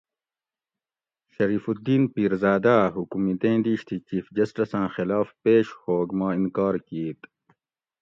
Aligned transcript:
شریف 1.33 1.63
الدین 1.71 2.03
پیرزاداۤ 2.13 2.91
حکومتیں 2.95 3.57
دیش 3.65 3.79
تھی 3.87 3.97
چیف 4.07 4.25
جسٹساۤں 4.37 4.87
خلاف 4.95 5.27
پیش 5.43 5.65
ھوگ 5.81 6.07
ما 6.17 6.27
انکار 6.39 6.75
کیت 6.87 7.19